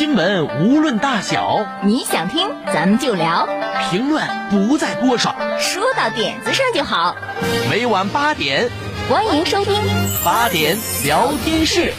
[0.00, 3.46] 新闻无论大小，你想听咱们就聊，
[3.90, 7.14] 评论不在多少，说到点子上就好。
[7.68, 8.70] 每晚八点，
[9.10, 9.74] 欢迎收听
[10.24, 11.92] 八点聊天室。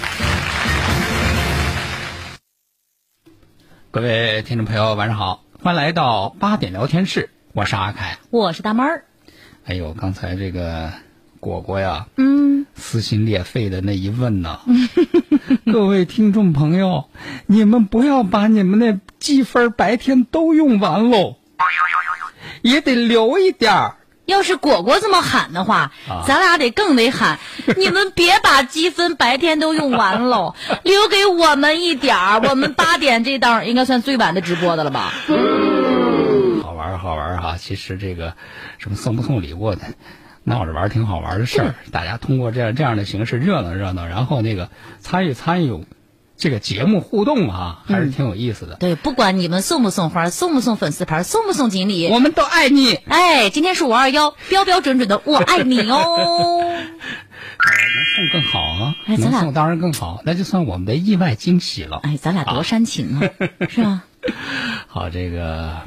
[3.91, 8.17] 各位听众朋友，晚上好，欢迎来到八点聊天室，我是阿凯。
[8.31, 9.03] 我是大妹儿。
[9.65, 10.91] 哎呦，刚才这个
[11.39, 14.59] 果果呀，嗯，撕心裂肺的那一问呢，
[15.71, 17.09] 各位听众朋友，
[17.45, 21.35] 你们不要把你们那积分白天都用完喽，
[22.61, 23.95] 也得留一点儿。
[24.25, 27.39] 要是果果这么喊的话，啊咱俩得更得喊。
[27.75, 32.39] 你们别把积分白天都用完喽，留给我们一点儿。
[32.47, 35.11] 我们八点这档应该算最晚的直播的了吧？
[36.63, 37.57] 好玩儿好玩儿哈！
[37.57, 38.33] 其实这个
[38.77, 39.81] 什么送不送礼物的，
[40.43, 41.75] 闹着玩儿挺好玩儿的事儿。
[41.91, 45.85] 大家通过这样这样的形式热闹热闹，然后那个参与参与
[46.37, 48.75] 这个节目互动啊，还是挺有意思的。
[48.75, 52.95] 对，不管你们送不送花，送不送粉丝牌，送不送锦鲤，我们都爱你。
[52.95, 56.73] 哎，今天是五二幺，标标准准的我爱你哦。
[57.61, 61.99] 能送更好啊，哎咱俩能送当然更好，那就算我们的意外惊喜了。
[62.01, 63.29] 哎，咱俩多煽情啊，
[63.69, 64.03] 是吧？
[64.87, 65.81] 好，这个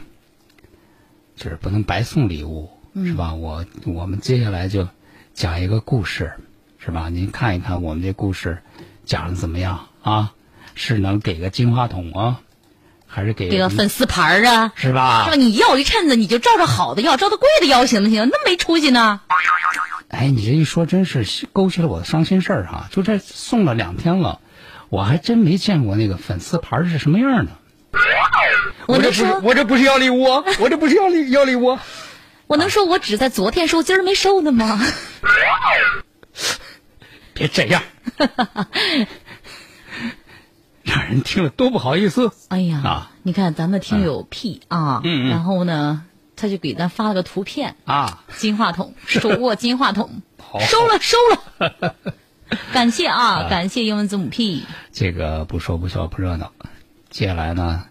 [1.34, 3.34] 就是不能白送礼物，是吧？
[3.34, 4.88] 我我们接下来就
[5.34, 6.32] 讲一个故事，
[6.78, 7.08] 是吧？
[7.08, 8.58] 您看一看我们这故事
[9.04, 10.32] 讲的怎么样啊？
[10.76, 12.40] 是能给个金话筒啊，
[13.06, 15.36] 还是给这个粉丝牌啊，是吧是吧？？
[15.36, 18.28] 你要一衬子，你就照着好的要，照着贵的要行不行？
[18.28, 19.20] 那没出息呢。
[20.08, 22.88] 哎，你这一说，真是勾起了我的伤心事儿哈！
[22.90, 24.40] 就这送了两天了，
[24.88, 27.52] 我还真没见过那个粉丝牌是什么样的。
[28.86, 31.82] 我这不是我这不是要礼物啊，我这不是要礼要礼物啊。
[32.46, 34.80] 我能说我只在昨天收，今儿没收呢吗？
[37.34, 37.82] 别这样，
[40.82, 42.30] 让人听了多不好意思。
[42.48, 43.10] 哎呀，啊。
[43.22, 45.30] 你看咱们听友 P 啊，嗯嗯。
[45.30, 46.04] 然后呢，
[46.36, 51.16] 他就给咱发了个图片，啊，金话筒， 手握金话筒，好收了收
[51.58, 51.94] 了，
[52.72, 56.52] 感谢啊，感谢英文字母 P，这个不说不笑不热闹。
[57.10, 57.84] 接下来呢，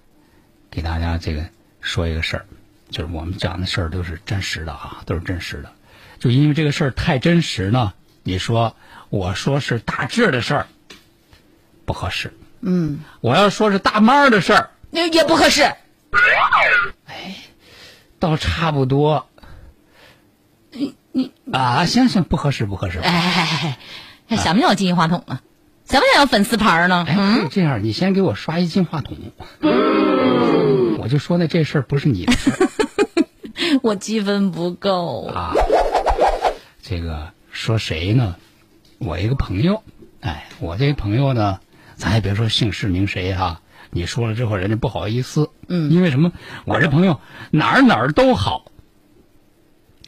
[0.70, 1.44] 给大家这个
[1.82, 2.46] 说一个事儿，
[2.90, 5.72] 就是我们讲的事儿都是真实的啊，都是真实的。
[6.20, 8.76] 就因为这个事儿太真实呢，你说
[9.10, 10.68] 我说是大志的事儿
[11.86, 15.64] 不合适，嗯，我要说是大妈的事儿也也不合适，
[17.06, 17.36] 哎
[18.20, 19.28] 倒差不多。
[20.72, 23.00] 你你啊，行行，不合适不合适。
[23.00, 23.78] 哎哎哎
[24.30, 25.42] 哎，想不想要金话筒啊？
[25.86, 27.06] 想不想要粉丝牌呢？
[27.08, 29.18] 哎，嗯这样，你先给我刷一金话筒，
[31.00, 32.63] 我就说那这事儿不是你的事儿
[33.82, 35.54] 我积分不够，啊。
[36.82, 38.36] 这个说谁呢？
[39.00, 39.84] 我一个朋友，
[40.22, 41.60] 哎，我这个朋友呢，
[41.96, 45.50] 咱也别说姓氏名谁哈、你说了之后，人家不好意思。
[45.68, 46.32] 嗯因为什么？
[46.66, 47.20] 我这朋友
[47.52, 48.66] 哪儿哪儿都好，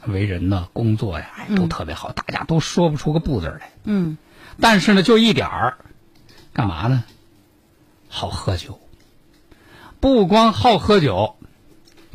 [0.06, 3.70] 为人呢，工作呀，哎都特别好，大家都说不出个不字来。
[3.84, 4.16] 嗯，
[4.60, 5.78] 但是呢，就一点儿，
[6.52, 7.04] 干嘛呢？
[8.08, 8.80] 好喝酒，
[10.00, 11.35] 不光好喝酒，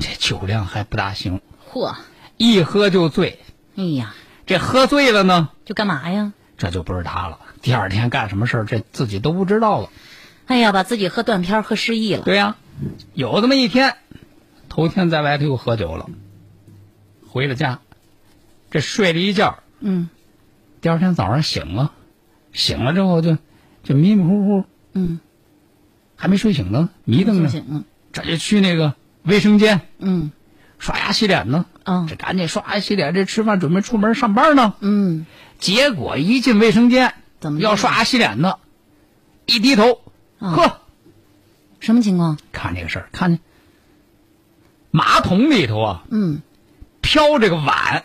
[0.02, 1.42] 这酒量还不大行，
[1.72, 1.96] 嚯，
[2.36, 3.40] 一喝就醉。
[3.76, 4.16] 哎呀，
[4.48, 6.34] 这喝醉了呢，就干嘛呀？
[6.58, 7.40] 这就不是他了。
[7.62, 9.90] 第二天干什么事儿，这自己都不知道了。
[10.48, 12.58] 哎呀，把自己喝断片儿喝失忆了，对呀、
[13.14, 13.96] 有这么一天，
[14.70, 16.10] 头天在外头又喝酒了，
[17.28, 17.80] 回了家，
[18.72, 20.10] 这睡了一觉，嗯
[20.82, 21.94] 第二天早上醒了，
[22.54, 23.38] 醒了之后就
[23.84, 25.20] 就迷迷糊糊，嗯，
[26.16, 30.32] 还没睡醒呢，迷瞪着，不行了，这就去那个卫生间嗯
[30.80, 31.66] 刷牙洗脸呢。
[31.84, 34.76] 嗯这赶紧刷牙洗脸，这吃饭准备出门上班呢。
[34.82, 35.26] 嗯，
[35.58, 38.56] 结果一进卫生间，怎么要刷牙洗脸呢？
[39.48, 40.00] 一低头，
[40.40, 40.78] 啊呵，
[41.80, 42.38] 什么情况？
[42.52, 43.40] 看这个事儿，看见
[44.92, 46.42] 马桶里头啊嗯，
[47.02, 48.04] 飘这个碗，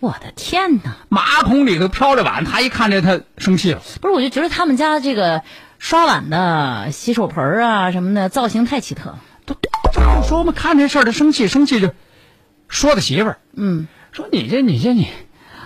[0.00, 0.96] 我的天哪！
[1.08, 3.80] 马桶里头飘着碗，他一看这他生气了。
[4.00, 5.42] 不是，我就觉得他们家这个
[5.86, 9.20] 刷碗的洗手盆儿啊什么的造型太奇特了。
[9.44, 9.54] 都
[9.92, 11.92] 这就说嘛，看这事儿他生气，生气就
[12.66, 15.06] 说他媳妇儿，嗯说你这你这你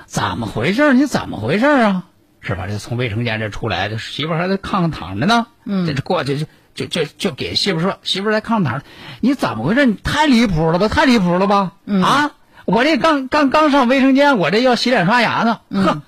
[0.04, 0.92] 怎么回事？
[0.92, 2.04] 你怎么回事啊？
[2.42, 2.66] 是吧？
[2.66, 5.46] 这从卫生间这出来，这媳妇儿还在炕上躺着呢。
[5.64, 6.44] 嗯这这过去就
[6.74, 8.84] 就就就给媳妇儿说，媳妇儿在炕上躺着，
[9.22, 9.86] 你怎么回事？
[9.86, 11.72] 你太离谱了吧，太离谱了吧？
[12.04, 12.32] 啊，
[12.66, 16.02] 我这刚刚刚上卫生间，我这要洗脸刷牙呢，呵，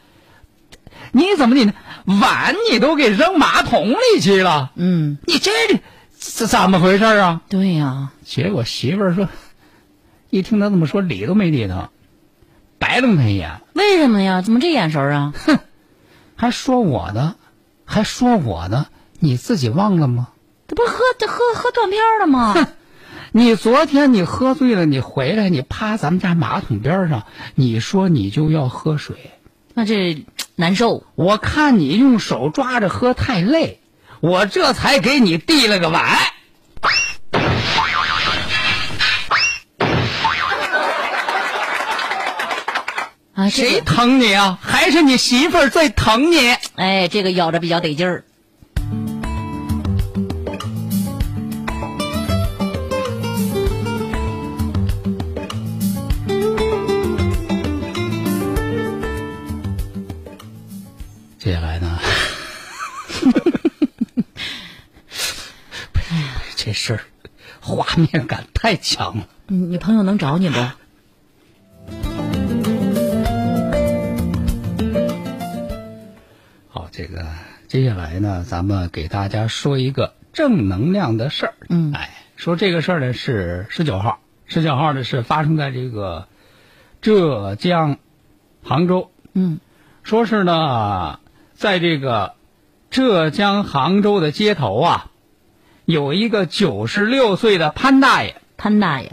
[1.13, 1.73] 你怎么你
[2.05, 4.73] 碗你都给扔马桶里去了？
[4.77, 5.51] 嗯，你这
[6.19, 7.43] 这怎么回事啊？
[7.49, 9.29] 对呀、结果媳妇儿说，
[10.31, 11.91] 一听他这么说，理都没理他，
[12.79, 14.43] 白瞪他一眼，为什么呀？
[14.43, 15.33] 怎么这眼神啊？
[15.47, 15.59] 哼？
[16.37, 17.37] 还说我呢，
[17.85, 18.87] 还说我呢，
[19.19, 20.29] 你自己忘了吗？
[20.69, 22.55] 这不喝这喝喝断片了吗？
[22.55, 22.67] 哼
[23.35, 27.23] 你昨天你喝醉了，你回来你趴咱们家马桶边上，
[27.55, 29.17] 你说你就要喝水，
[29.73, 30.27] 那这
[30.57, 31.05] 难受。
[31.15, 33.81] 我看你用手抓着喝太累，
[34.21, 36.19] 我这才给你递了个碗。
[43.35, 44.59] 啊，这谁疼你啊？
[44.61, 46.55] 还是你媳妇儿最疼你？
[46.77, 48.25] 哎，这个咬着比较得劲儿。
[66.73, 67.01] 这事儿
[67.61, 69.29] 画面感太强了。
[69.47, 70.59] 你你朋友能找你不？
[76.71, 77.27] 好，这个
[77.69, 81.55] 接下来呢，咱们给大家说一个正能量的事儿。
[81.69, 86.27] 嗯哎，说这个事儿呢是十九号，十九号呢是发生在这个
[87.03, 87.99] 浙江
[88.63, 89.11] 杭州。
[89.35, 89.61] 嗯
[90.03, 91.21] 说是呢，
[91.53, 92.33] 在这个
[92.89, 95.11] 浙江杭州的街头啊，
[95.85, 98.37] 有一个九十六岁的潘大爷。
[98.57, 99.13] 潘大爷，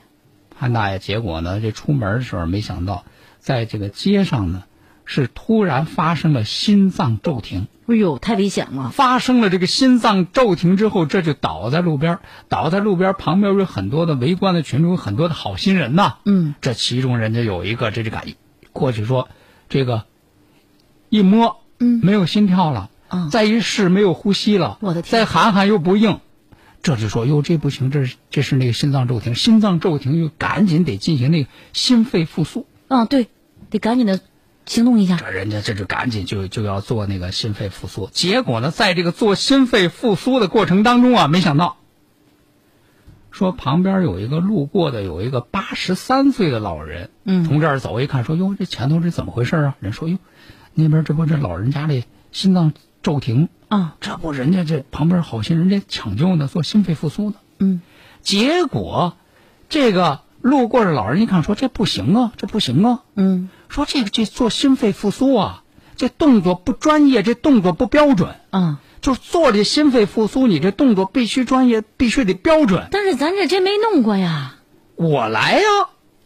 [0.57, 3.03] 潘大爷，结果呢，这出门的时候没想到，
[3.39, 4.63] 在这个街上呢，
[5.05, 7.67] 是突然发生了心脏骤停。
[7.87, 8.91] 哎呦，太危险了。
[8.91, 16.17] 发生了这个心脏骤停之后，这就倒在路边，倒在路边旁边有很多的围观的群众，有很多的好心人呐。
[16.25, 18.25] 嗯，这其中人家有一个，这就敢
[18.71, 19.27] 过去说，
[19.69, 20.03] 这个
[21.09, 26.19] 一摸，嗯没有心跳了，啊再一试没有呼吸了，我的天再喊喊又不应，
[26.81, 32.65] 这就说哟，这不行，这是这是那个心脏骤停，心脏骤停又赶紧得进行那个心肺复苏。
[32.87, 33.27] 啊，对，
[33.69, 34.19] 得赶紧的
[34.65, 35.17] 行动一下。
[35.17, 41.77] 这人家这就赶紧就就要做那个心肺复苏，结果呢，在这个做心肺复苏的过程当中啊，没想到，
[43.29, 49.75] 说旁边有一个路过的有一个八十三岁的老人，嗯从这儿走一看，说哟，这前头这怎么回事啊？
[49.81, 50.17] 人说哟，
[50.73, 52.73] 那边这不这老人家这心脏
[53.03, 57.35] 骤停，啊，这不人家这旁边好心人家抢救呢，做心肺复苏呢。
[57.59, 57.81] 嗯
[58.21, 59.15] 结果，
[59.69, 63.03] 这个路过的老人一看，说这不行啊，这不行啊。
[63.15, 65.63] 嗯说这个这做心肺复苏啊，
[65.95, 68.35] 这动作不专业，这动作不标准。
[68.49, 72.87] 啊，就是做这心肺复苏，你这动作必须专业，必须得标准。
[72.91, 74.55] 但是咱这真没弄过呀。
[74.95, 75.67] 我来呀、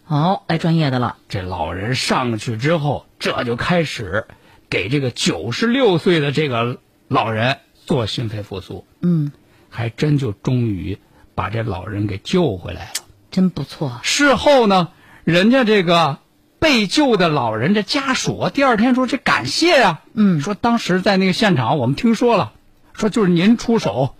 [0.07, 1.17] 哦，来专业的了。
[1.27, 4.25] 这老人上去之后，这就开始
[4.69, 6.79] 给这个九十六岁的这个
[7.13, 9.31] 老人做心肺复苏，嗯，
[9.69, 10.97] 还真就终于
[11.35, 12.91] 把这老人给救回来了。
[13.29, 13.99] 真不错。
[14.01, 14.89] 事后呢，
[15.23, 16.17] 人家这个
[16.57, 22.53] 被救的老人的家属，第二天说这感谢呀、嗯说当时在那个现场我们听说了，
[22.93, 24.15] 说就是您出手，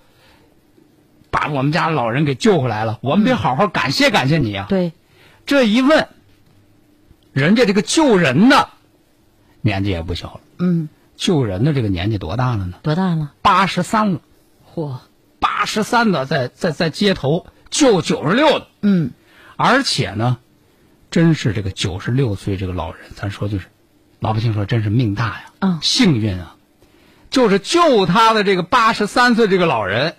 [1.31, 4.67] 把我们家老人给救回来了，我们得好好感谢感谢你啊。
[4.69, 4.91] 对，
[5.47, 6.07] 这一问，
[7.31, 8.69] 人家这个救人的
[9.61, 10.89] 年纪也不小了，嗯，
[11.23, 12.73] 救人的这个年纪多大了呢？
[12.81, 13.31] 多大了？
[13.41, 14.19] 八十三了，
[14.75, 14.97] 嚯，
[15.39, 18.67] 八十三的在在在街头救九十六的。
[18.81, 19.11] 嗯。
[19.55, 20.39] 而且呢，
[21.11, 23.67] 真是这个九十六岁这个老人，咱说就是，
[24.19, 25.79] 老百姓说真是命大呀，嗯。
[25.81, 26.57] 幸运啊，
[27.29, 30.17] 就是救他的这个八十三岁这个老人，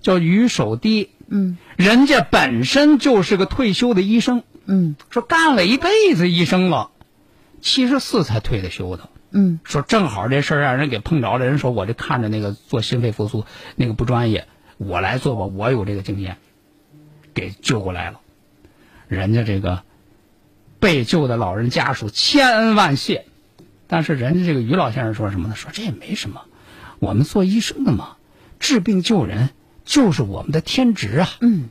[0.00, 1.58] 叫于守堤，嗯。
[1.76, 4.96] 人家本身就是个退休的医生，嗯。
[5.10, 6.92] 说干了一辈子医生了，
[7.60, 9.10] 七十四才退的休的。
[9.32, 13.44] 嗯说正好这事儿让人给碰着了，人说我这看着那个做心肺复苏
[13.76, 14.46] 那个不专业，
[14.76, 16.36] 我来做吧，我有这个经验，
[17.34, 18.20] 给救过来了。
[19.08, 19.82] 人家这个
[20.80, 23.26] 被救的老人家属千恩万谢，
[23.86, 25.54] 但是人家这个于老先生说什么呢？
[25.54, 26.42] 说这也没什么，
[26.98, 28.16] 我们做医生的嘛，
[28.58, 29.50] 治病救人
[29.84, 31.28] 就是我们的天职啊。
[31.40, 31.68] 嗯，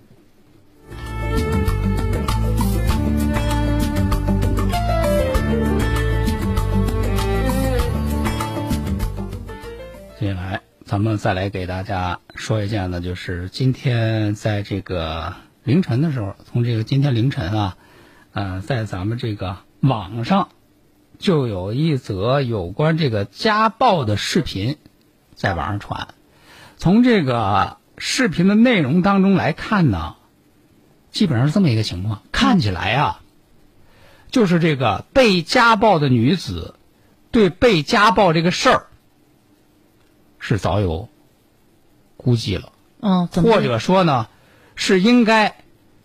[10.92, 17.78] 咱们再来给大家说一件呢，就是今天在这个凌晨的时候，从这个今天凌晨啊，
[18.34, 20.50] 呃，在咱们这个网上
[21.18, 24.76] 就有一则有关这个家暴的视频
[25.34, 26.10] 在网上传。
[26.76, 30.18] 从这个视频的内容当中来看呢，
[31.10, 32.22] 基本上是这么一个情况。
[32.34, 33.22] 看起来啊，
[34.30, 36.76] 就是这个被家暴的女子
[37.32, 38.88] 对被家暴这个事儿
[40.42, 41.08] 是早有
[42.18, 44.28] 估计了，嗯，或者说呢，
[44.76, 45.56] 是应该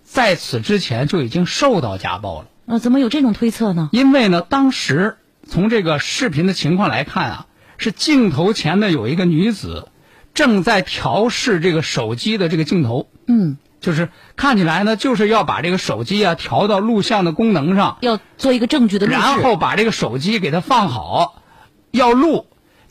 [0.05, 2.49] 在此之前就已经受到家暴了。
[2.67, 3.89] 呃怎么有这种推测呢？
[3.93, 5.17] 因为呢，当时
[5.49, 7.47] 从这个视频的情况来看啊，
[7.79, 9.89] 是镜头前的有一个女子
[10.35, 19.13] 正在调试这个手机的这个镜头，嗯，就是看起来呢，就是要把这个手机啊调到录像的功能上，要做一个证据的录。
[19.13, 21.43] 然后把这个手机给它放好，
[21.91, 22.47] 要录。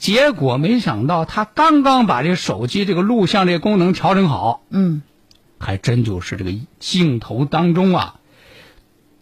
[0.05, 5.01] 结果没想到，他刚刚把这个手机这个录像这个功能调整好，嗯，
[5.57, 8.19] 还真就是这个镜头当中啊，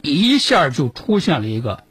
[0.01, 1.85] 一下就出现了一个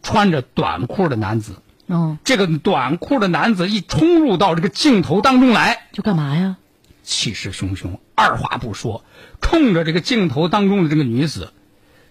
[0.00, 1.56] 穿着短裤的男子。
[1.88, 6.56] 哦，这个短裤的男子一冲入到这个镜头当中来，就干嘛呀？
[7.02, 9.04] 气势汹汹，二话不说，
[9.40, 11.52] 冲着这个镜头当中的这个女子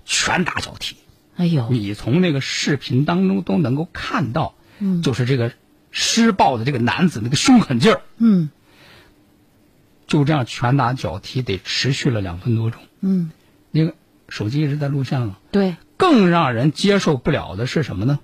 [0.03, 0.97] 拳打脚踢。
[1.37, 5.53] 哎呦，你从那个视频当中都能够看到，嗯，就是这个
[5.97, 8.49] 施暴的这个男子那个凶狠劲儿，嗯。
[10.07, 12.81] 就这样拳打脚踢，得持续了两分多钟。
[12.99, 13.31] 嗯，
[13.71, 13.95] 那个
[14.29, 15.39] 手机一直在录像啊。
[15.51, 18.19] 对，更让人接受不了的是什么呢？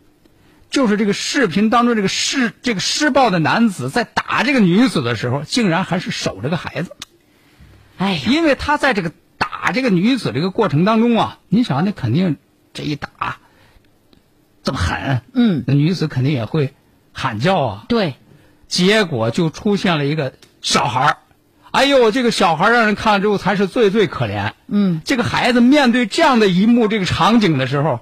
[0.69, 6.91] 就是这个视频当中这个施这个施暴的男子在打这个女子的时候，竟然还是守着个孩子，
[7.97, 12.37] 哎呀，因为他在这个打这个女子这个过程当中啊，你想那肯定
[12.73, 13.39] 这一打
[14.63, 16.73] 这么狠，嗯，那女子肯定也会
[17.13, 18.15] 喊叫啊，对，
[18.67, 21.17] 结果就出现了一个小孩儿，
[21.71, 24.53] 哎呦，这个小孩儿让人看了之后才是最最可怜。
[24.67, 27.99] 嗯，这个孩子面对这样的一幕这个场景的时候，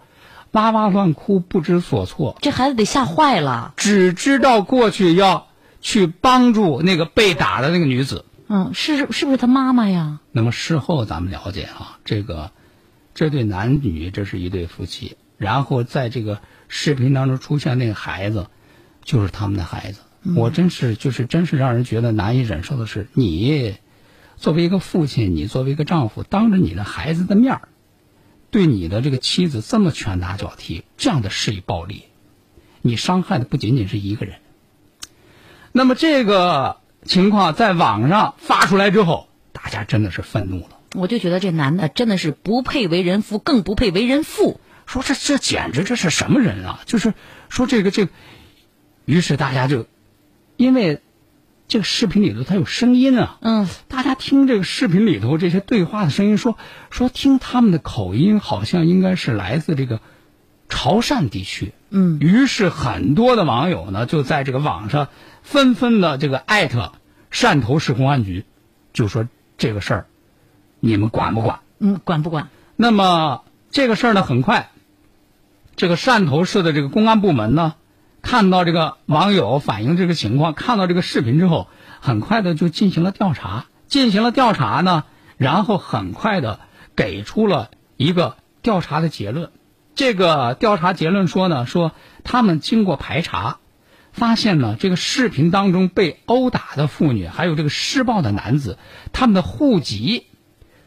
[0.52, 3.74] 哇哇乱哭，不知所措，这孩子得吓坏了。
[3.78, 5.48] 只知道过去要
[5.82, 8.26] 去帮助那个被打的那个女子。
[8.48, 10.20] 嗯，是是不是他妈妈呀？
[10.32, 12.52] 那么事后咱们了解啊，这个
[13.14, 18.48] 这对男女这是一对夫妻，然后在这个视频当中出现那个孩子，
[19.04, 20.02] 就是他们的孩子。
[20.36, 23.78] 我真是就是真是让人觉得难以忍受的是，你
[24.36, 27.70] 作为一个父亲，你作为一个丈夫，当着你的孩子的面儿，
[28.52, 32.04] 对你的这个妻子这么拳打脚踢，这样的施以暴力，
[32.82, 34.36] 你伤害的不仅仅是一个人。
[35.72, 40.80] 那么这个情况在网上发出来之后，大家真的是愤怒了。
[40.96, 44.60] 我就觉得这男的真的是不配为人夫，更不配为人父。
[44.86, 46.82] 说这这简直这是什么人啊？
[46.86, 47.14] 就是
[47.48, 48.12] 说这个这个，
[49.10, 49.88] 于是大家就
[50.56, 51.02] 因为
[51.68, 56.60] 这个视频里头它有声音啊，嗯，大家听这个视频里头这些对话的声音说，
[56.92, 60.00] 说听他们的口音好像应该是来自这个
[60.68, 61.74] 潮汕地区。
[61.90, 65.08] 嗯，于是很多的网友呢就在这个网上
[65.42, 66.92] 纷纷的这个艾特
[67.32, 68.46] 汕头市公安局，
[68.94, 70.06] 就说这个事儿
[70.80, 71.62] 你们管不管？
[71.80, 72.50] 嗯，管不管？
[72.76, 74.70] 那么这个事儿呢，很快，
[75.76, 77.74] 这个汕头市的这个公安部门呢，
[78.22, 81.68] 看到这个网友反映这个情况，看到这个视频之后，
[82.00, 85.06] 很快的就进行了调查，进行了调查呢，
[85.38, 86.60] 然后很快的
[86.96, 89.52] 给出了一个调查的结论。
[89.96, 93.58] 这个调查结论说呢，说他们经过排查，
[94.12, 98.78] 发现呢，这个视频当中被殴打的妇女，还有这个施暴的男子，
[99.12, 100.28] 他们的户籍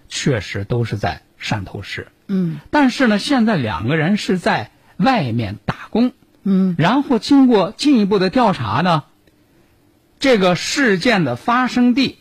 [0.09, 2.09] 确实都是在汕头市。
[2.29, 6.13] 嗯但是呢，现在两个人是在外面打工，
[6.45, 9.05] 嗯然后经过进一步的调查呢，
[10.19, 12.19] 这个事件的发生地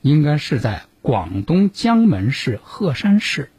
[0.00, 3.50] 应该是在广东江门市鹤山市，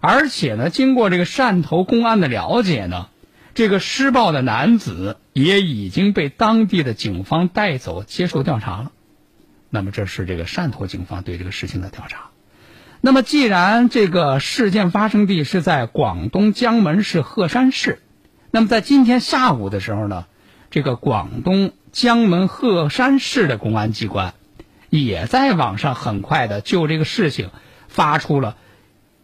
[0.00, 3.08] 而且呢，经过这个汕头公安的了解呢，
[3.54, 8.92] 这个施暴的男子也已经被当地的警方带走接受调查了。
[9.70, 12.30] 那么，这是这个汕头警方对这个事情的调查。
[13.02, 18.00] 那么，既然这个事件发生地是在广东江门市鹤山市，
[18.50, 20.26] 那么在今天下午的时候呢，
[20.70, 24.34] 这个广东江门鹤山市的公安机关
[24.90, 27.50] 也在网上很快的就这个事情
[27.88, 28.56] 发出了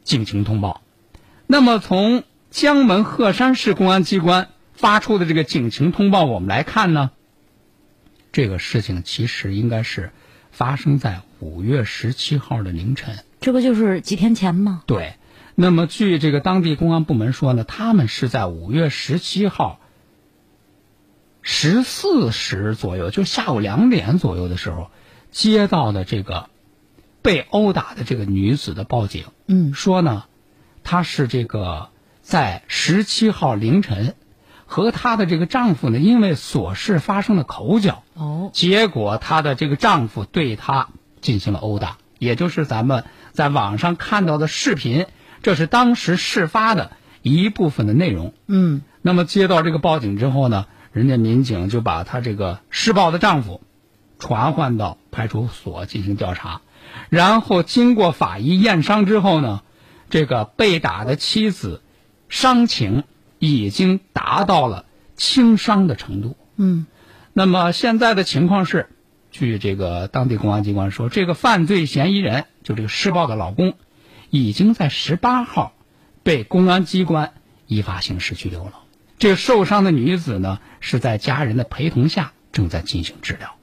[0.02, 0.82] 警情通报。
[1.46, 7.10] 那么，从江门鹤山市公安机关发出的这个警情通报，我们来看呢，
[8.32, 10.10] 这个事情其实应该是
[10.50, 13.18] 发生在五月十七号的凌晨。
[13.40, 14.82] 这不就是几天前吗？
[14.86, 15.14] 对，
[15.54, 19.78] 那么据这个当地公安部门说呢，他们是在五月十七号
[21.42, 24.90] 十四时左右，就下午两点左右的时候，
[25.30, 26.48] 接到的这个
[27.22, 29.74] 被殴打的这个女子的报警，嗯。
[29.74, 30.24] 说呢，
[30.82, 31.90] 她是这个
[32.22, 34.14] 在十七号凌晨
[34.66, 40.88] 和她的这个丈夫呢，因为琐事发生了口角，哦，结果她的这个丈夫对她
[41.20, 45.06] 进行了殴打，也就是咱们在网上看到的视频，
[45.44, 48.32] 这是当时事发的一部分的内容。
[48.46, 53.60] 嗯，那么接到这个报警之后呢，人家民警就把她这个施暴的丈夫
[54.18, 56.62] 传唤到派出所进行调查，
[57.10, 59.60] 然后经过法医验伤之后呢，
[60.08, 61.82] 这个被打的妻子
[62.30, 63.04] 伤情
[63.38, 66.38] 已经达到了轻伤的程度。
[66.56, 66.86] 嗯，
[67.34, 68.88] 那么现在的情况是，
[69.30, 73.74] 据这个当地公安机关说，这个犯罪嫌疑人就这个施暴的老公，
[74.34, 75.74] 已经在十八号
[76.24, 77.34] 被公安机关
[77.68, 78.80] 依法刑事拘留了。
[79.16, 83.54] 这个受伤的女子呢，是在家人的陪同下正在进行治疗。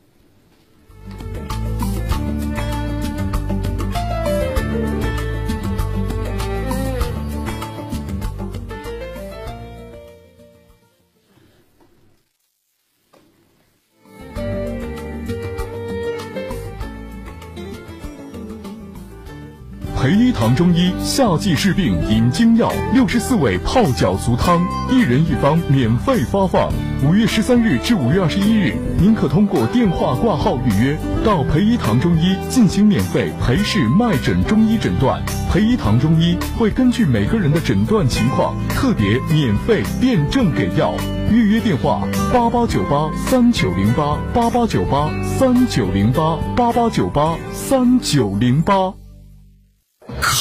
[20.41, 26.73] 堂中医夏季治病饮精药，六十四味泡脚足汤，一人一方免费发放。
[27.05, 35.21] 五月十三日至五月二十一日，您可通过电话挂号预约，到培医堂中医进行免费陪侍脉诊中医诊断。
[35.51, 40.95] 培医堂中医会根据每个人的诊断情况，特别免费辨证给药。
[41.29, 42.01] 预约电话：
[42.33, 45.07] 八八九八三九零八八八九八
[45.37, 49.00] 三九零八八八九八三九零八。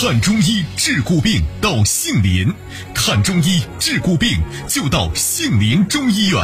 [0.02, 2.50] 看中医治骨病到杏林，
[2.94, 6.40] 看中医治骨病就到杏林中医院。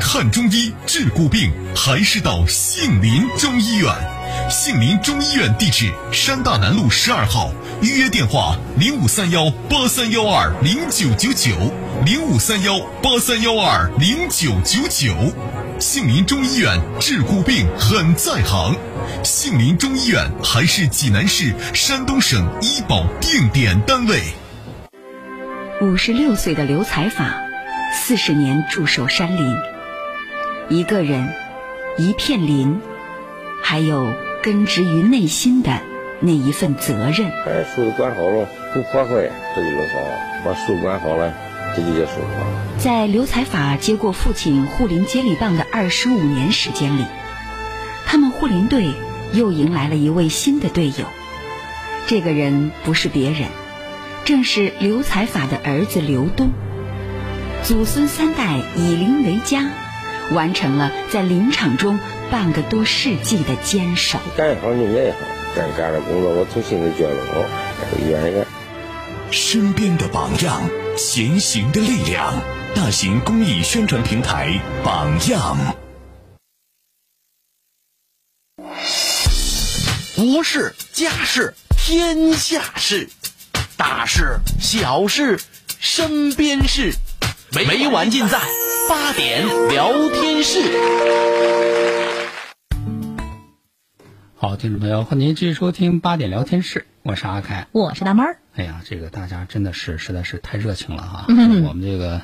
[0.00, 3.92] 看中医治骨病还是到杏林中医院。
[4.48, 7.50] 杏林中医院地址：山大南路十二号，
[7.82, 11.50] 预约电话：零五三幺八三幺二零九九九
[12.04, 15.12] 零五三幺八三幺二零九九九。
[15.80, 18.76] 杏林中医院治骨病很在行。
[19.24, 24.20] 杏林中医院还是济南市、山东省医保定点单位。
[25.80, 27.34] 五十六岁的刘财法，
[27.94, 29.56] 四十年驻守山林，
[30.68, 31.26] 一个人，
[31.96, 32.78] 一片林，
[33.62, 35.80] 还有根植于内心的
[36.20, 37.30] 那一份责任。
[37.46, 39.98] 把树管好了，不破坏，这就能好；
[40.44, 41.34] 把树管好了，
[42.78, 47.04] 在刘财法接过父亲护林接力棒的二十五年时间里，
[48.06, 48.92] 他们护林队
[49.32, 51.06] 又迎来了一位新的队友。
[52.06, 53.48] 这个人不是别人，
[54.24, 56.50] 正是刘财法的儿子刘东。
[57.62, 59.66] 祖孙三代以林为家，
[60.32, 64.18] 完成了在林场中半个多世纪的坚守。
[64.36, 65.18] 干好你也好，
[65.54, 67.44] 干干的工作我从心里觉得好，
[68.08, 68.46] 愿意干。
[69.30, 70.62] 身边的榜样，
[70.96, 72.40] 前行的力量。
[72.74, 75.56] 大型公益宣传平台榜样。
[80.16, 83.08] 国事、家事、天下事，
[83.76, 85.40] 大事、小事、
[85.78, 86.92] 身边事，
[87.52, 88.38] 每晚尽在
[88.88, 90.60] 八点聊天室。
[94.36, 97.66] 好，听众朋友，欢迎您继续收听八点聊天室，我是阿凯。
[97.72, 98.38] 我是大妹儿。
[98.60, 101.24] 哎呀，这个大家真的是实在是太热情了哈！
[101.28, 102.20] 嗯我们这个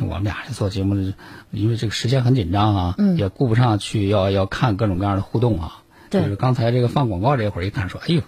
[0.00, 1.12] 我们俩做节目，
[1.50, 5.82] 因为这个时间很紧张啊，嗯也顾不上去要要看各种各样的互动啊。
[6.08, 8.22] 对就是刚才这个放广告这会儿一看，说哎呦，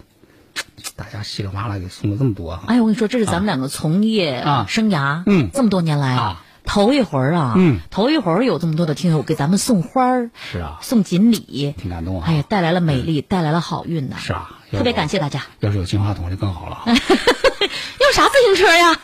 [0.95, 12.25] 大家稀里哗啦给送了这么多啊、哎呀，我跟你说，这是咱们两个从业啊生涯，嗯这么多年来啊，头一回儿啊，嗯头一回儿有这么多的听友给咱们送花儿、是啊，送锦鲤，挺感动啊。
[12.27, 15.41] 哎呀，带来了美丽，带来了好运呐，是啊，特别感谢大家。
[15.59, 16.83] 要是有金话筒就更好了啊。
[18.01, 18.99] 用啥自行车呀？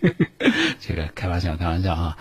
[0.80, 2.16] 这个开玩笑，开玩笑啊！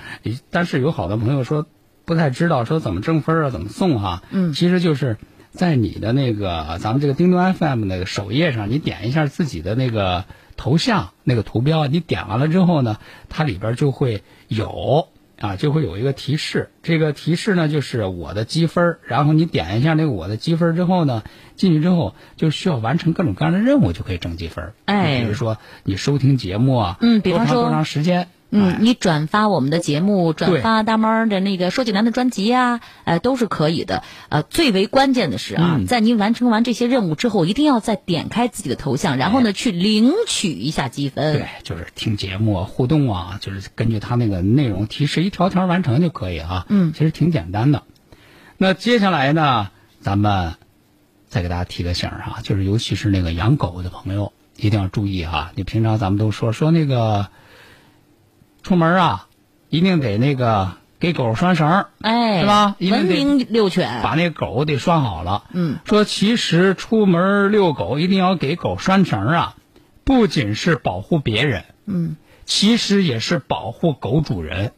[0.50, 1.66] 但是有好多朋友说
[2.06, 5.18] 不太知道说怎么挣分啊，怎么送哈、嗯其实就是
[5.52, 10.26] 在你的那个咱们这个叮咚 FM 那个首页上，你点一下自己的那个
[10.58, 12.98] 头像那个图标，你点完了之后呢，
[13.30, 15.08] 它里边就会有。
[15.38, 21.24] 啊，就会有一个提示，这个提示呢就是我的积分然后你点一下那个我的积分之后呢，
[21.58, 34.02] 进去之后就需要完成各种各样的任务就可以挣积分儿哎比如说你收听节目啊，嗯比方说多长多长时间，嗯哎，你转发我们的节目，转发大猫儿的那个说济南的专辑呀、呃，都是可以的。
[34.30, 41.34] 呃，最为关键的是啊，嗯在您完成完这些任务之后，一定要再点开自己的头像，然后呢，去领取一下积分。
[41.34, 46.66] 对，就是听节目啊互动啊，就是根据他那个内容提示一条条完成就可以啊。
[46.70, 47.84] 嗯其实挺简单的。
[48.58, 50.54] 那接下来呢，咱们
[51.28, 55.52] 再给大家提个醒儿哈，就是尤其是那个养狗的朋友一定要注意啊。
[55.56, 57.28] 你平常咱们都说说那个
[58.66, 59.28] 出门啊，
[59.70, 65.44] 一定得那个给狗拴绳儿，哎，是吧文得明遛犬，把那狗得拴好了。
[65.54, 69.56] 嗯，说其实出门遛狗一定要给狗拴绳儿啊，
[70.04, 74.72] 不仅是保护别人，嗯，其实也是保护狗主人。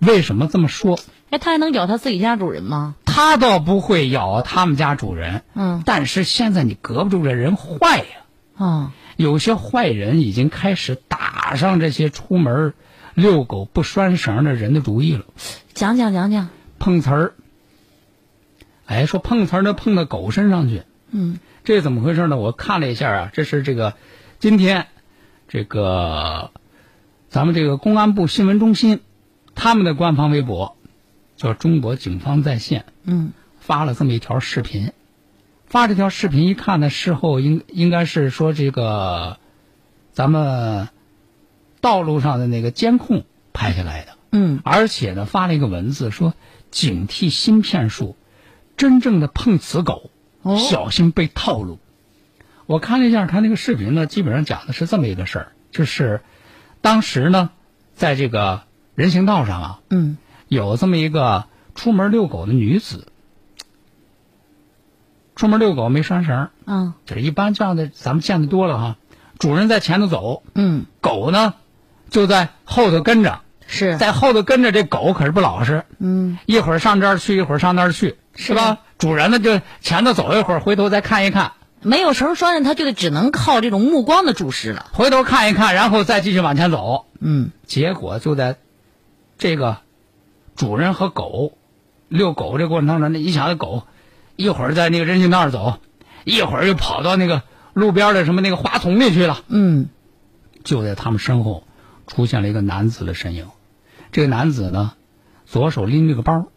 [0.00, 0.98] 为什么这么说？
[1.30, 2.94] 哎，它还能咬它自己家主人吗？
[3.06, 8.04] 它倒不会咬他们家主人，嗯但是现在你隔不住这人坏呀。
[8.58, 12.74] 啊，有些坏人已经开始打上这些出门
[13.14, 15.24] 遛狗不拴绳的人的主意了。
[15.74, 17.34] 讲讲讲讲，碰瓷儿，
[18.86, 22.36] 哎，说碰瓷儿呢碰到狗身上去，嗯，这怎么回事呢？
[22.36, 23.94] 我看了一下啊，这是这个
[24.38, 24.86] 今天
[25.48, 26.50] 这个
[27.28, 29.00] 咱们这个公安部新闻中心
[29.54, 30.76] 他们的官方微博
[31.36, 34.92] 叫中国警方在线，嗯，发了这么一条视频。
[35.66, 39.38] 发这条视频一看呢，事后应应该是说这个
[40.12, 40.88] 咱们
[41.80, 44.16] 道路上的那个监控拍下来的。
[44.32, 46.34] 嗯，而且呢，发了一个文字说
[46.70, 48.16] ：“警惕芯片术，
[48.76, 50.10] 真正的碰瓷狗，
[50.42, 51.78] 哦小心被套路。”
[52.66, 56.20] 我看了一下他那个视频呢，基本上讲的是这么一个事儿，就是
[56.80, 57.50] 当时呢，
[57.94, 58.62] 在这个
[58.94, 60.16] 人行道上啊，嗯，
[60.46, 63.08] 有这么一个出门遛狗的女子，
[65.34, 68.96] 出门遛狗没拴绳儿，啊，就是一般这样的咱们见的多了哈。
[69.40, 71.54] 主人在前头走，嗯，狗呢
[72.10, 73.40] 就在后头跟着。
[73.72, 78.78] 是，在后头跟着这狗可是不老实，嗯，一会儿上这儿去，一会儿上那儿去，是吧？
[78.98, 84.86] 主人呢就前头走一会儿，回头再看一看，没有绳拴着，他就得只能靠这种目光的注视了。
[84.92, 87.06] 回头看一看，然后再继续往前走。
[87.20, 88.56] 嗯，结果就在
[89.38, 89.76] 这个
[90.56, 91.56] 主人和狗
[92.08, 93.84] 遛狗这过程当中，那一想这狗
[94.34, 95.78] 一会儿在那个人行道上走，
[96.24, 97.42] 一会儿又跑到那个
[97.72, 99.42] 路边的什么那个花丛里去了。
[99.46, 99.90] 嗯，
[100.64, 101.62] 就在他们身后
[102.10, 103.46] 出现了一个男子的身影。
[104.10, 104.94] 这个男子呢，
[105.46, 106.48] 左手拎着个包，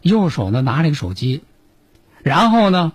[0.00, 1.42] 右手呢拿着个手机，
[2.22, 2.92] 然后呢，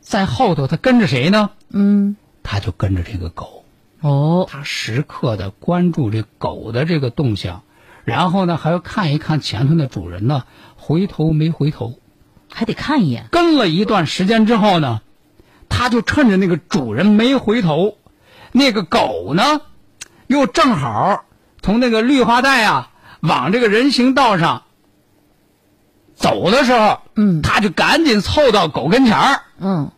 [0.00, 1.50] 在后头他跟着谁呢？
[1.70, 3.64] 嗯，他就跟着这个狗，
[4.00, 7.62] 哦，他时刻的关注这狗的这个动向，
[8.04, 10.44] 然后呢还要看一看前头的主人呢
[10.76, 11.98] 回头没回头。
[12.50, 13.26] 还得看一眼。
[13.32, 15.02] 跟了一段时间之后呢，
[15.68, 17.98] 他就趁着那个主人没回头，
[18.52, 19.60] 那个狗呢，
[20.28, 21.24] 又正好
[21.60, 24.62] 从那个绿化带啊往这个人行道上
[26.14, 29.90] 走的时候，嗯他就赶紧凑到狗跟前儿，嗯，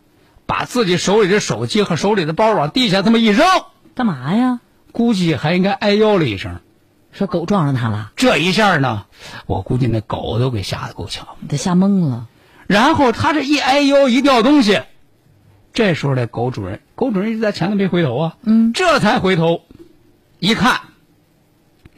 [0.47, 3.45] 把自己手里的手机和手里的包往地下这么一扔，
[3.93, 4.59] 干嘛呀？
[4.91, 6.59] 估计还应该哎呦了一声。
[7.11, 9.05] 说狗撞上他了，这一下呢，
[9.45, 11.27] 我估计那狗都给吓得够呛。
[11.49, 12.27] 给吓懵了。
[12.67, 14.81] 然后他这一哎呦一掉东西，
[15.73, 19.63] 这时候的狗主人，狗主人一直在前头没回头啊，嗯，这才回头
[20.41, 20.81] 一看，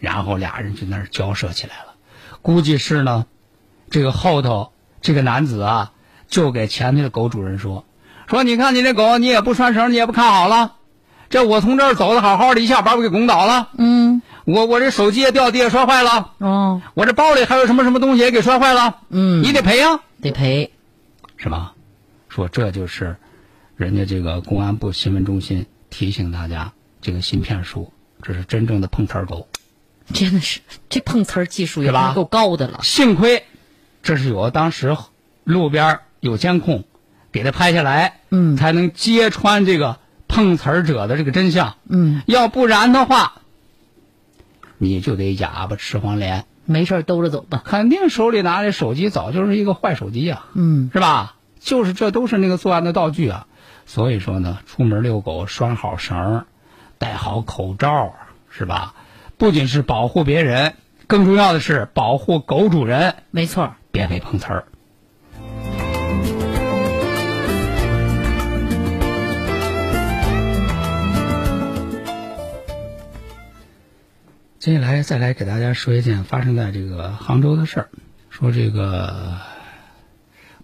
[0.02, 1.94] 然后俩人就那儿交涉起来了。
[2.42, 3.26] 估计是呢，
[3.90, 5.94] 这个后头这个男子啊，
[6.28, 7.86] 就给前面的狗主人说
[8.28, 10.76] 说，你看你这狗，你也不拴绳，你也不看好了，
[11.30, 20.74] 这我从这儿走的好好的，一下把我给拱倒了，嗯，我我这手机也掉地下摔坏了，哦，我这包里还有什么什么东西也给摔坏了，嗯你得赔呀、得赔。
[21.38, 21.76] 是吧？
[22.28, 23.16] 说这就是
[23.78, 29.48] 人家这个公安部新闻中心提醒大家，这个芯片术，这是真正的碰瓷儿狗。
[30.12, 30.60] 真的是
[30.90, 32.80] 这碰瓷儿技术也是够高的了。
[32.82, 33.44] 幸亏
[34.02, 34.98] 这是有当时
[35.46, 36.84] 路边有监控，
[37.32, 41.76] 给他拍下来，嗯才能揭穿这个碰瓷儿者的这个真相。
[41.88, 43.42] 嗯，要不然的话，
[44.78, 47.62] 你就得哑巴吃黄连，没事兜着走吧。
[47.64, 50.48] 肯定手里拿着手机早就是一个坏手机啊。
[50.54, 51.36] 嗯，是吧？
[51.62, 53.48] 就是这都是那个作案的道具啊。
[53.86, 56.46] 所以说呢，出门遛狗拴好绳儿，
[56.98, 58.14] 戴好口罩，
[58.50, 58.96] 是吧？
[59.38, 60.76] 不仅是保护别人，
[61.08, 63.74] 更重要的是保护狗主人，没错。
[63.92, 64.66] 别被碰瓷儿。
[74.60, 77.90] 接下来再来给大家说一件发生在这个杭州的事儿，
[78.30, 79.38] 说这个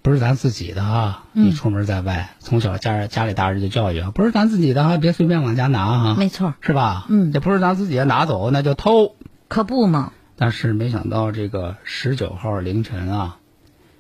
[0.02, 7.06] 不是咱自己的啊，你出门在外，从小家家里大人就教育啊，不是咱自己的啊，别随便往家拿哈，没错，是吧？
[7.10, 7.32] 嗯。
[7.34, 9.16] 这不是咱自己的拿走，那就偷。
[9.48, 10.14] 可不嘛。
[10.38, 13.40] 但是没想到这个十九号凌晨啊，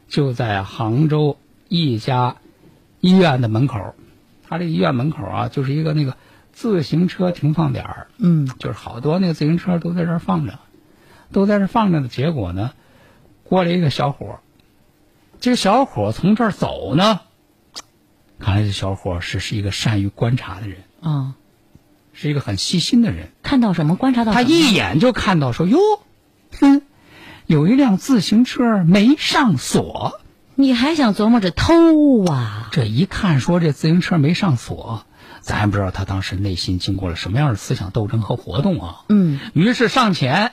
[0.07, 2.37] 就在杭州一家
[3.01, 3.93] 医院的门口，
[4.47, 6.15] 他这医院门口啊，就是一个那个
[6.53, 10.59] 自行车停放点儿，嗯，就是好多那个自行车都在这儿放着，
[11.33, 12.71] 都在这儿放着的结果呢，
[13.43, 14.39] 过来一个小伙儿，
[15.39, 17.21] 这个小伙从这儿走呢，
[18.39, 21.35] 看来这小伙是是一个善于观察的人，啊，
[22.13, 23.29] 是一个很细心的人。
[23.41, 23.95] 看到什么？
[23.95, 25.79] 观察到他什么一眼就看到说哟，
[26.59, 26.81] 哼，
[27.47, 30.19] 有一辆自行车没上锁。
[30.55, 32.67] 你还想琢磨着偷啊？
[32.73, 35.05] 这一看说这自行车没上锁，
[35.39, 39.05] 咱也不知道他当时内心经过了什么样的思想斗争和活动啊。
[39.07, 40.51] 嗯，于是上前，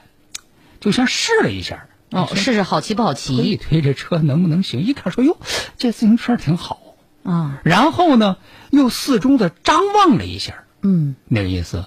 [0.79, 4.81] 就先试了一下，哦，试试好骑不好推一骑推这车能不能行？
[4.83, 5.37] 一看说哟，
[5.77, 6.81] 这自行车挺好。
[7.25, 7.61] 啊？
[7.65, 8.37] 然后呢，
[8.71, 11.87] 又四周的张望了一下，嗯，那个意思，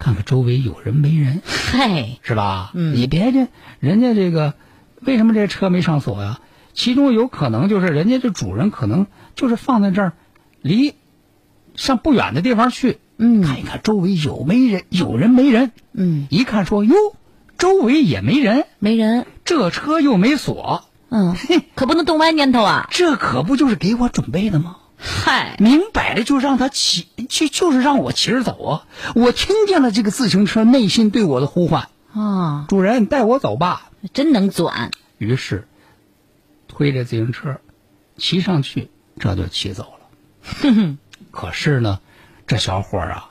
[0.00, 2.72] 看看周围有人没人，嗨， 是吧？
[2.74, 3.46] 嗯你别这
[3.78, 4.54] 人家这个，
[5.00, 6.40] 为什么这车没上锁呀？
[6.74, 10.12] 其中有可能就是人家这主人可能就是放在这儿，
[10.60, 10.94] 离
[11.76, 15.70] 上不远的地方去，嗯看一看周围有没人，有人没人。
[15.92, 16.94] 嗯，一看说哟，
[17.58, 21.34] 周围也没人，没人，这车又没锁，嗯，
[21.74, 22.86] 可不能动歪念头啊！
[22.90, 24.76] 这可不就是给我准备的吗？
[24.96, 28.86] 嗨，明摆着就让他骑，就就是让我骑着走啊！
[29.14, 33.90] 我听见了这个自行车内心对我的呼唤啊，：“主人，带我走吧。
[34.12, 35.66] 真能转。”于是，
[36.68, 37.60] 推着自行车，
[38.16, 40.06] 骑上去，这就骑走了。
[40.62, 40.98] 哼哼
[41.32, 41.98] 可是呢，
[42.46, 43.30] 这小伙儿啊，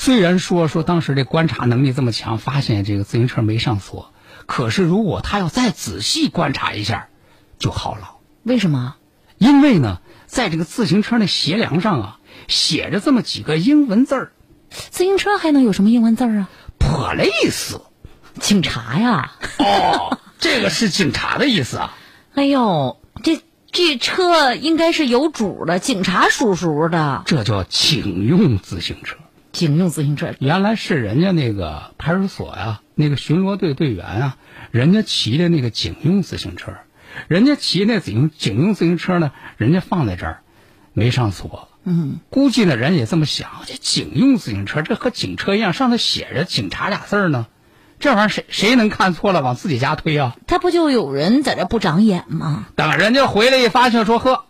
[0.00, 4.14] 虽然说说当时这观察能力这么强，发现这个自行车没上锁，
[4.46, 7.08] 可是如果他要再仔细观察一下，
[7.58, 8.12] 就好了。
[8.42, 8.94] 为什么？
[9.36, 14.32] 因为呢，在这个自行车的斜梁上啊，写着这么几个英文字儿
[14.70, 17.78] 自行车还能有什么英文字儿啊？，police。
[18.40, 19.32] 警察呀！
[19.58, 21.94] 哦，这个是警察的意思啊。
[22.34, 29.18] 哎呦，这这车应该是有主的，警察叔叔的这叫警用自行车。
[29.52, 30.34] 警用自行车。
[30.38, 34.36] 原来是人家那个派出所呀，那个巡逻队队员啊，
[34.70, 36.72] 人家骑的那个警用自行车，
[37.28, 40.42] 人家骑那警用警用自行车呢，人家放在这儿，
[40.92, 41.68] 没上锁。
[41.82, 47.46] 嗯，估计呢人也这么想，这警用自行车这和警车一样，上头写着警察俩字儿呢，
[47.98, 50.36] 这玩意儿谁谁能看错了往自己家推啊？
[50.46, 52.66] 他不就有人在这不长眼吗？
[52.76, 54.44] 等人家回来一发现说呵，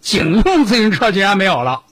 [0.00, 1.82] 警用自行车竟然没有了，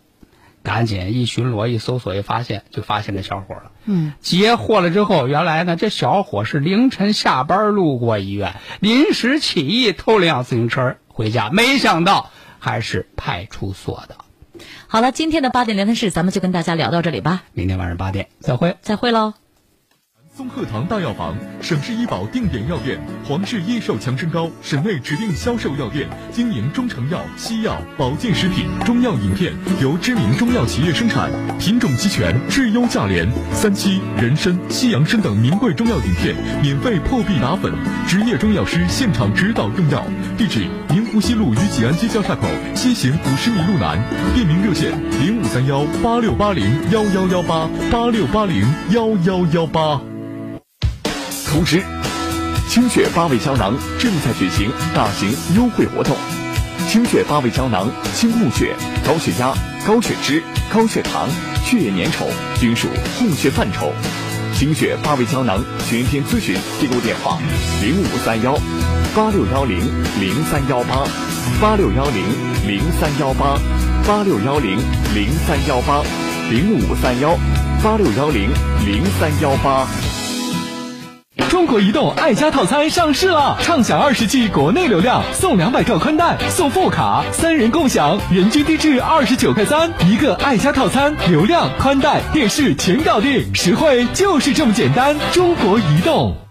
[0.65, 3.71] 赶紧一巡逻一搜索一发现，就发现这小伙了。
[3.85, 14.17] 嗯，截获了之后，原来呢这小伙是凌晨下班路过医院，临时起意偷了辆自行车回家，没想到还是派出所的。
[14.89, 18.77] 好了，今天的八点聊天室咱们就跟大家聊到这里吧，明天晚上八点再会。
[18.81, 19.44] 再会喽。
[20.37, 33.31] 松鹤堂大药房，省市医保定点药店，皇氏益寿强身膏，省内指定销售药店，经营中成药、西药、保健食品、中药饮片，由知名中药企业生产，品种齐全，质优价廉。
[33.53, 37.73] 三七、人参、西洋参等名贵中药饮片，免费破壁打粉，
[38.09, 40.05] 职业中药师现场指导用药。
[40.37, 44.03] 地址：宁湖西路与济安街交叉口西行五十米路南。
[44.35, 50.01] 便民热线：零五三幺八六八零幺幺幺八八六八零幺幺幺八。
[51.55, 51.81] 通知：
[52.69, 56.17] 清血八味胶囊正在举行大型优惠活动。
[56.89, 58.75] 清血八味胶囊清供血、
[59.07, 59.55] 高血压、
[59.87, 61.29] 高血脂、高血糖、
[61.65, 62.27] 血液粘稠
[62.59, 62.89] 均属
[63.21, 63.93] 供血范畴。
[64.53, 67.39] 清血八味胶囊全天咨询订购电话：
[67.81, 68.59] 零五三幺
[69.15, 69.79] 八六幺零
[70.21, 71.07] 零三幺八
[71.61, 72.25] 八六幺零
[72.67, 73.57] 零三幺八
[74.05, 74.77] 八六幺零
[75.15, 76.03] 零三幺八
[76.51, 77.39] 零五三幺
[77.81, 78.51] 八六幺零
[78.85, 79.87] 零三幺八。
[81.49, 95.17] 中国移动爱家套餐上市了，畅享二十 G 国内流量，送两百兆宽带，送副卡，三人共享，人均低至二十九块三，一个爱家套餐，流量、宽带、电视全搞定，实惠就是这么简单。
[95.33, 96.44] 中国移动。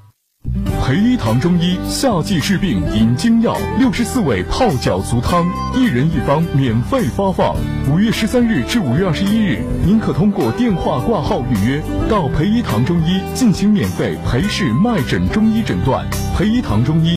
[0.86, 7.56] 培医堂中医夏季治病饮精药，六十四味泡脚足汤，一人一方免费发放。
[7.90, 16.06] 五月十三日至五月二十一日，您可通过电话挂号预约，到培医堂中医进行免费陪侍脉诊中医诊断。
[16.36, 17.12] 培医堂中医。